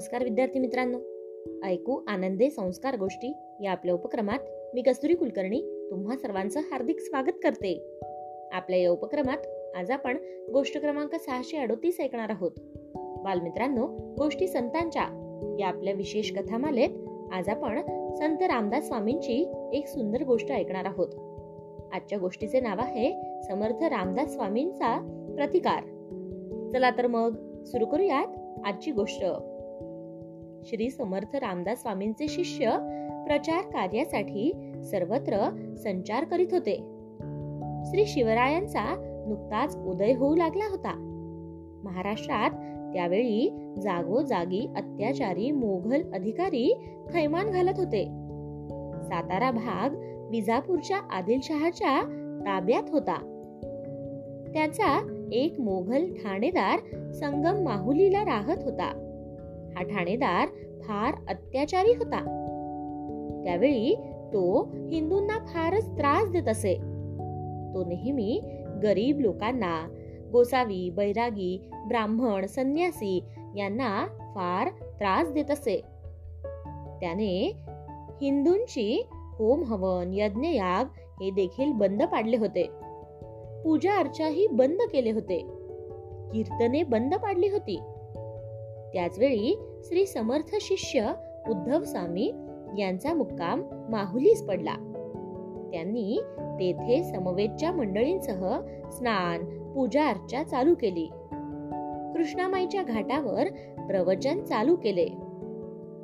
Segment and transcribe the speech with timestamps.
[0.00, 0.98] नमस्कार विद्यार्थी मित्रांनो.
[1.66, 3.32] ऐकू आनंदे संस्कार गोष्टी
[3.62, 4.38] या आपल्या उपक्रमात
[4.74, 7.98] मी कस्तुरी कुलकर्णी तुम्हा सर्वांचं हार्दिक स्वागत करते.
[8.52, 9.38] आपल्या या उपक्रमात
[9.76, 10.16] आज आपण
[10.52, 12.50] गोष्ट क्रमांक सहाशे अडोतीस ऐकणार आहोत.
[12.94, 13.86] बालमित्रांनो
[14.18, 15.02] गोष्टी संतांच्या
[15.60, 16.90] या आपल्या विशेष कथामालेत
[17.32, 17.80] आज आपण
[18.14, 21.08] संत रामदास स्वामींची एक सुंदर गोष्ट ऐकणार आहोत.
[21.92, 23.12] आजच्या गोष्टीचे नाव आहे
[23.42, 24.98] समर्थ रामदास स्वामींचा
[25.36, 25.82] प्रतिकार.
[26.72, 28.26] चला तर मग सुरू करूयात
[28.64, 29.24] आजची गोष्ट.
[30.64, 32.70] श्री समर्थ रामदास स्वामींचे शिष्य
[33.26, 36.76] प्रचार कार्यासाठी सर्वत्र संचार करीत होते.
[37.84, 38.94] श्री शिवरायांचा
[39.28, 40.94] नुकताच उदय होऊ लागला होता.
[41.84, 42.50] महाराष्ट्रात
[42.94, 46.74] त्यावेळी जागोजागी अत्याचारी मोघल अधिकारी
[47.14, 48.04] थैमान घालत होते.
[49.02, 49.90] सातारा भाग
[50.30, 52.02] विजापूरच्या आदिलशहाच्या
[52.46, 53.16] ताब्यात होता.
[54.54, 56.78] त्याचा एक मोघल ठाणेदार
[57.12, 59.06] संगम माहुलीला राहत होता.
[59.76, 60.48] हा ठाणेदार
[60.82, 62.20] फार अत्याचारी होता.
[63.44, 63.94] त्यावेळी
[64.32, 66.74] तो हिंदूंना फारच त्रास देत असे.
[67.74, 68.42] तो नेहमी
[68.82, 69.88] गरीब लोकांना
[70.32, 73.24] गोसावी बैरागी ब्राह्मण संन्यासी
[73.56, 75.82] यांना फार त्रास देत असे.
[77.00, 77.52] त्याने
[78.20, 80.84] हिंदूंची होम हवन यज्ञयाग
[81.22, 82.70] हे देखील बंद पाडले होते.
[83.64, 85.38] पूजा अर्चाही बंद केले होते.
[86.32, 87.80] कीर्तने बंद पाडली होती.
[88.94, 91.12] त्याचवेळी श्री समर्थ शिष्य
[91.48, 92.32] उद्धव स्वामी
[92.78, 94.74] यांचा मुक्काम माहुलीस पडला.
[95.72, 96.20] त्यांनी
[96.60, 98.60] तेथे समवेतच्या मंडळींसह
[98.90, 101.06] स्नान पूजा अर्चा चालू केली.
[102.14, 103.46] कृष्णामाईच्या घाटावर
[103.86, 105.06] प्रवचन चालू केले.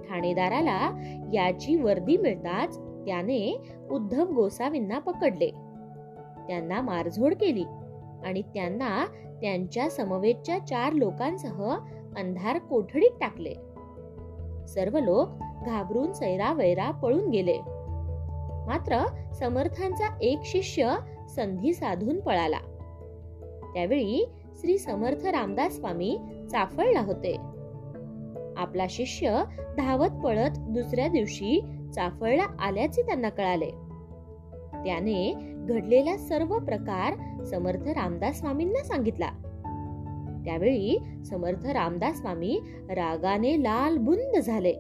[0.09, 0.91] ठाणेदाराला
[1.33, 5.51] याची वर्दी मिळताच त्याने उद्धव गोसावींना पकडले.
[6.49, 7.65] त्यांना मारझोड केली
[8.25, 9.05] आणि त्यांना
[9.41, 11.77] त्यांच्या समवेतच्या चार लोकांसह
[12.17, 13.55] अंधार कोठडीत टाकले.
[14.69, 15.29] सर्व लोक
[15.67, 17.59] घाबरून सैरा वैरा पळून गेले.
[18.67, 20.97] मात्र समर्थांचा एक शिष्य
[21.37, 22.59] संधी साधून पळाला.
[23.75, 24.29] त्यावेळी
[24.61, 26.19] श्री समर्थ रामदास स्वामी
[26.51, 27.37] चाफळला होते.
[28.57, 29.43] आपला शिष्य
[29.77, 31.61] धावत पळत दुसऱ्या दिवशी
[31.95, 33.71] चाफळला आल्याचे त्यांना कळाले.
[34.73, 35.35] त्याने
[35.69, 39.31] घडलेला सर्व प्रकार समर्थ रामदास स्वामींना सांगितला.
[40.47, 40.99] त्यावेळी
[41.31, 44.73] समर्थ रामदास स्वामी रागाने लाल बुंद झाले.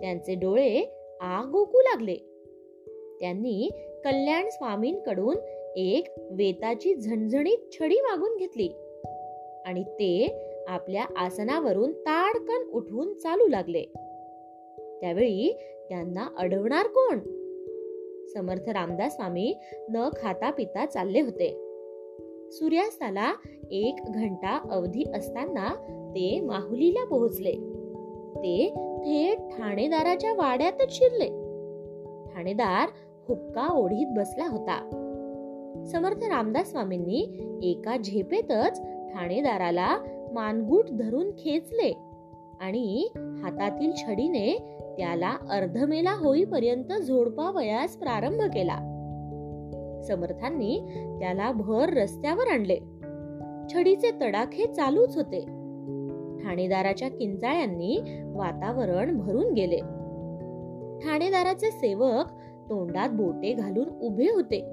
[0.00, 0.84] त्यांचे डोळे
[1.20, 2.16] आग ओकू लागले.
[3.20, 3.70] त्यांनी
[4.04, 5.36] कल्याण स्वामींकडून
[5.76, 8.68] एक वेताची झणझणीत छडी मागून घेतली
[9.66, 13.82] आणि ते आपल्या आसनावरून ताडकन उठून चालू लागले.
[15.00, 15.58] त्यावेळी
[15.88, 17.18] त्यांना अडवणार कोण?
[18.26, 19.54] समर्थ रामदास स्वामी
[19.92, 21.63] न खाता पिता चालले होते.
[22.58, 23.32] सूर्यास्ताला
[23.70, 25.74] एक घंटा अवधी असताना
[26.10, 27.52] ते माहुलीला पोहोचले.
[28.36, 31.28] ते थेट ठाणेदाराच्या वाड्यातच शिरले.
[32.34, 32.88] ठाणेदार
[33.28, 34.76] हुक्का ओढीत बसला होता.
[35.86, 37.20] समर्थ रामदास स्वामींनी
[37.62, 39.96] एका झेपेतच ठाणेदाराला
[40.32, 41.96] मानगूट धरून खेचले
[42.60, 44.58] आणि हातातील छडीने
[44.98, 48.93] त्याला अर्धमेला होईपर्यंत झोडपावयास प्रारंभ केला.
[50.06, 50.80] समर्थांनी
[51.20, 52.78] त्याला भर रस्त्यावर आणले.
[53.74, 55.40] छडीचे तडाखे चालूच होते.
[56.44, 59.78] ठाणेदाराच्या किंचाळ्यांनी वातावरण भरून गेले.
[60.98, 62.24] ठाणेदाराचे सेवक
[62.70, 64.70] तोंडात बोटे घालून उभे होते.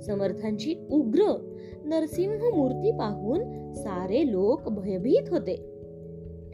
[0.00, 1.52] समर्थांची उग्र
[1.84, 5.56] नरसिंह मूर्ती पाहून सारे लोक भयभीत होते.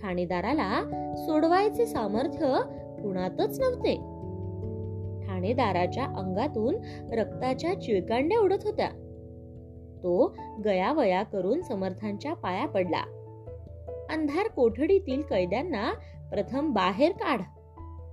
[0.03, 0.85] ठाणेदाराला
[1.17, 2.61] सोडवायचे सामर्थ्य
[3.03, 4.22] कुणातच नव्हते.
[5.27, 6.77] ठाणेदाराच्या अंगातून
[7.13, 8.89] रक्ताच्या चिळकांड्या उडत होत्या.
[10.03, 13.03] तो गयावया करून समर्थांच्या पाया पडला.
[14.11, 15.93] अंधार कोठडीतील कैद्यांना
[16.31, 17.41] प्रथम बाहेर काढ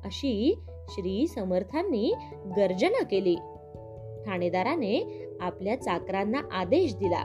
[0.06, 0.60] अशी
[0.90, 2.14] श्री समर्थांनी
[2.58, 3.36] गर्जना केली.
[4.26, 7.24] ठाणेदाराने आपल्या चाकरांना आदेश दिला.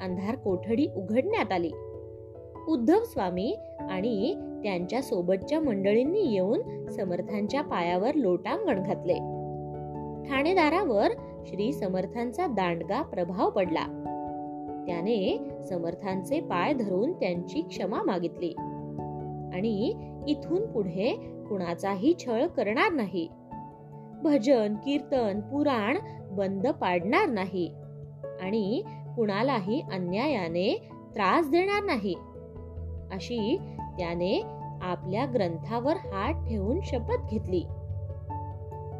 [0.00, 1.70] अंधार कोठडी उघडण्यात आली.
[2.68, 3.56] उद्धव स्वामी
[3.90, 9.14] आणि त्यांच्या सोबतच्या मंडळींनी येऊन समर्थांच्या पायावर लोटांगण घातले.
[10.28, 11.08] ठाणेदारावर
[11.46, 13.86] श्री समर्थांचा दांडगा प्रभाव पडला.
[14.86, 15.38] त्याने
[15.68, 18.54] समर्थांचे पाय धरून त्यांची क्षमा मागितली.
[19.54, 19.94] आणि
[20.28, 21.12] इथून पुढे
[21.48, 23.28] कुणाचाही छळ करणार नाही.
[24.22, 25.96] भजन कीर्तन पुराण
[26.30, 27.72] बंद पाडणार नाही.
[28.42, 28.82] आणि
[29.16, 32.14] कुणालाही अन्यायाने त्रास देणार नाही.
[33.12, 33.58] अशी
[33.98, 34.42] त्याने
[34.82, 37.64] आपल्या ग्रंथावर हात ठेवून शपथ घेतली.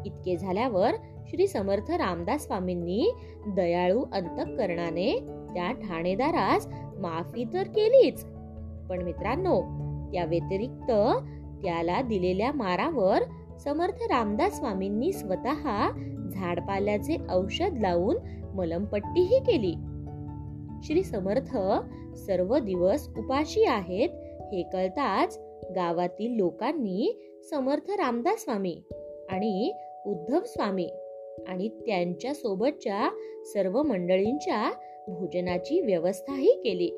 [0.05, 0.91] इतके झाल्यावर
[1.27, 3.13] श्री समर्थ रामदास स्वामींनी
[3.47, 5.19] दयाळू अंतकरणाने
[5.53, 6.67] त्या ठाणेदारास
[6.99, 8.23] माफी तर केलीच
[8.89, 9.61] पण मित्रांनो
[10.13, 10.91] त्या व्यतिरिक्त
[11.63, 13.21] त्याला दिलेल्या मारावर
[13.59, 15.89] समर्थ रामदास स्वामींनी स्वतः
[16.31, 18.15] झाडपाल्याचे औषध लावून
[18.55, 19.75] मलमपट्टीही केली.
[20.83, 21.57] श्री समर्थ
[22.27, 24.09] सर्व दिवस उपाशी आहेत
[24.53, 25.39] हे कळताच
[25.75, 28.81] गावातील लोकांनी समर्थ रामदास स्वामी
[29.29, 29.73] आणि
[30.05, 30.89] उद्धव स्वामी
[31.47, 33.09] आणि त्यांच्या सोबतच्या
[33.45, 34.71] सर्व मंडळींच्या
[35.07, 36.89] भोजनाची व्यवस्थाही केली.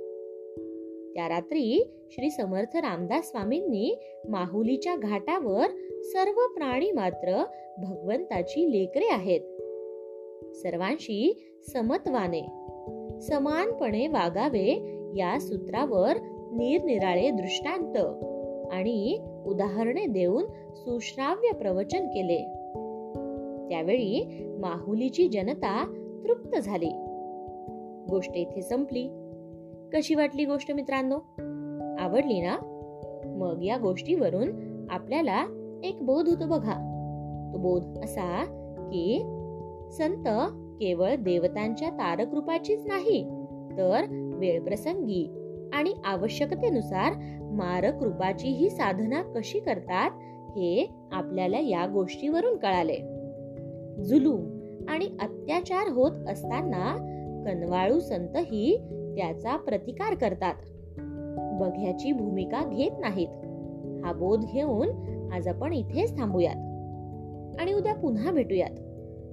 [1.16, 4.00] त्या रात्री श्री समर्थ रामदास स्वामींनी
[4.30, 5.68] माहुलीच्या घाटावर
[6.04, 7.44] सर्व प्राणी मात्र
[7.78, 9.42] भगवंताची लेकरे आहेत.
[10.56, 11.44] सर्वांशी
[11.74, 12.42] समत्वाने
[13.22, 16.14] समानपणे वागावे या सूत्रावर
[16.52, 17.98] निरनिराळे दृष्टांत
[18.72, 20.46] आणि उदाहरणे देऊन
[20.76, 22.44] सुश्राव्य प्रवचन केले.
[23.70, 25.94] त्यावेळी माहुलीची जनता
[26.24, 26.90] तृप्त झाली.
[28.10, 29.10] गोष्ट इथे संपली.
[29.94, 31.16] कशी वाटली गोष्ट मित्रांनो?
[32.00, 32.58] आवडली ना?
[33.26, 34.50] मग या गोष्टीवरून
[34.90, 35.46] आपल्याला
[35.84, 36.90] एक बोध होतो बघा.
[37.54, 38.46] तो बोध असा
[38.92, 39.24] की
[39.92, 43.43] संत केवळ देवतांच्या तारक रूपाचीच नाही
[43.78, 44.06] तर
[44.36, 45.32] वेळप्रसंगी
[45.74, 50.12] आणि आवश्यकतेनुसार मारक रूपाची ही साधना कशी करतात
[50.50, 52.98] हे आपल्याला या गोष्टीवरून कळाले.
[54.04, 54.60] जुलूम
[54.90, 56.96] आणि अत्याचार होत असताना
[57.46, 58.78] कनवाळू संतही
[59.18, 60.54] त्याचा प्रतिकार करतात.
[61.60, 63.28] बघ्याची भूमिका घेत नाहीत.
[64.06, 64.88] हा बोध घेऊन
[65.34, 66.56] आज आपण इथेच थांबूयात.
[67.62, 68.80] आणि उद्या पुन्हा भेटूयात.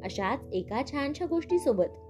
[0.04, 2.09] अशाच एका छानशा गोष्टी सोबत